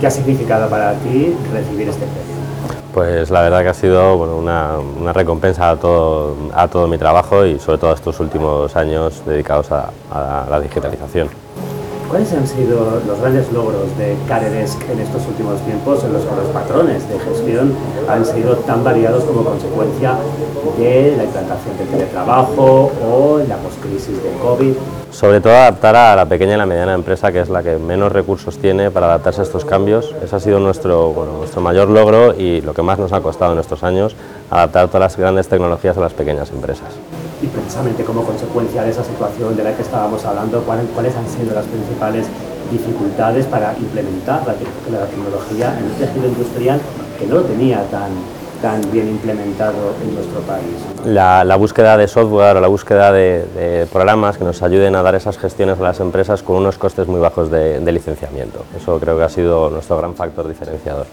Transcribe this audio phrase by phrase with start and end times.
[0.00, 2.40] ¿Qué ha significado para ti recibir este premio?
[2.94, 6.96] Pues la verdad que ha sido bueno, una, una, recompensa a todo, a todo mi
[6.96, 11.28] trabajo y sobre todo a estos últimos años dedicados a, a la digitalización.
[12.08, 16.34] ¿Cuáles han sido los grandes logros de Caredesk en estos últimos tiempos en los que
[16.34, 17.74] los patrones de gestión
[18.08, 20.16] han sido tan variados como consecuencia
[20.78, 24.99] de la implantación del teletrabajo o la poscrisis de COVID?
[25.10, 28.12] Sobre todo adaptar a la pequeña y la mediana empresa, que es la que menos
[28.12, 30.14] recursos tiene para adaptarse a estos cambios.
[30.22, 33.58] Ese ha sido nuestro, nuestro mayor logro y lo que más nos ha costado en
[33.58, 34.14] estos años,
[34.50, 36.88] adaptar todas las grandes tecnologías a las pequeñas empresas
[37.42, 41.54] y precisamente como consecuencia de esa situación de la que estábamos hablando, ¿cuáles, han sido
[41.54, 42.26] las principales
[42.70, 46.80] dificultades para implementar la, tecnología en un tejido industrial
[47.18, 48.10] que no lo tenía tan,
[48.60, 50.76] tan bien implementado en nuestro país.
[51.04, 55.38] La, búsqueda de software o la búsqueda de, programas que nos ayuden a dar esas
[55.38, 58.64] gestiones a las empresas con unos costes muy bajos de licenciamiento.
[58.76, 61.06] Eso creo que ha sido nuestro gran factor diferenciador.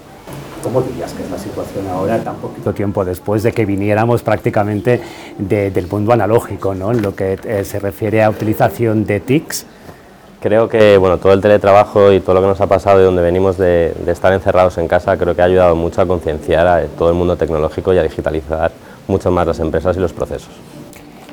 [0.64, 5.02] ¿Cómo dirías que es la situación ahora, tan poquito tiempo después de que viniéramos prácticamente
[5.38, 6.92] del mundo analógico, ¿no?
[6.92, 9.66] en lo que eh, se refiere a utilización de TICs?
[10.48, 13.22] Creo que bueno, todo el teletrabajo y todo lo que nos ha pasado de donde
[13.22, 16.86] venimos de, de estar encerrados en casa, creo que ha ayudado mucho a concienciar a
[16.86, 18.72] todo el mundo tecnológico y a digitalizar
[19.10, 20.48] mucho más las empresas y los procesos.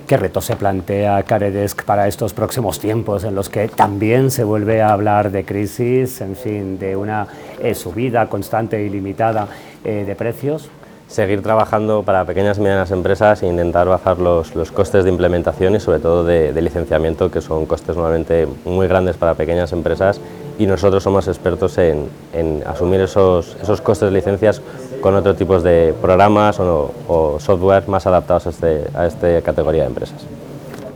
[0.08, 4.82] ¿Qué reto se plantea Caredesk para estos próximos tiempos en los que también se vuelve
[4.82, 7.28] a hablar de crisis, en fin, de una
[7.62, 9.46] eh, subida constante y limitada
[9.84, 10.70] eh, de precios?
[11.08, 15.76] Seguir trabajando para pequeñas y medianas empresas e intentar bajar los, los costes de implementación
[15.76, 20.20] y sobre todo de, licenciamiento, que son costes normalmente muy grandes para pequeñas empresas
[20.58, 24.60] y nosotros somos expertos en, en asumir esos, esos costes de licencias
[25.00, 29.88] con otros tipos de programas o, software más adaptados a, este, a esta categoría de
[29.88, 30.24] empresas.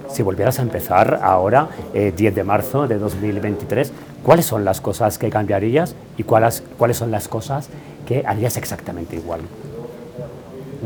[0.09, 3.93] Si volvieras a empezar ahora, 10 eh, de marzo de 2023,
[4.25, 7.69] ¿cuáles son las cosas que cambiarías y cuáles, cuáles son las cosas
[8.07, 9.41] que harías exactamente igual?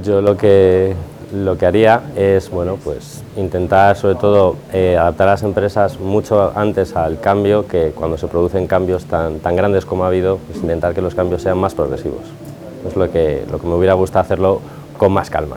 [0.02, 0.94] Yo lo que,
[1.32, 6.52] lo que haría es bueno, pues intentar sobre todo eh, adaptar a las empresas mucho
[6.54, 10.58] antes al cambio, que cuando se producen cambios tan, tan grandes como ha habido, pues
[10.58, 12.22] intentar que los cambios sean más progresivos
[12.86, 14.60] es lo que, lo que me hubiera gustado hacerlo
[14.96, 15.56] con más calma.